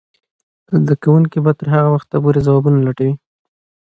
زده 0.81 0.93
کوونکې 1.03 1.39
به 1.45 1.51
تر 1.59 1.67
هغه 1.75 1.89
وخته 1.95 2.15
پورې 2.23 2.39
ځوابونه 2.45 2.77
لټوي. 2.87 3.13